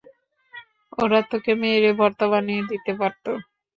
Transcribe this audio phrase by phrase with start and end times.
[0.97, 3.25] ওরা তোকে মেরে ভর্তা বানিয়ে দিতে পারত।